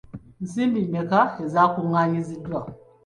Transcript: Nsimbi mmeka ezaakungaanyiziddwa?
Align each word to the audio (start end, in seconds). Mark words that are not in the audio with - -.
Nsimbi 0.43 0.79
mmeka 0.87 1.21
ezaakungaanyiziddwa? 1.43 2.61